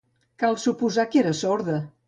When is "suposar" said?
0.63-1.07